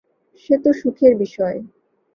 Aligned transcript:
সে 0.43 0.55
তো 0.63 0.69
সুখের 0.73 1.13
বিষয়। 1.17 1.57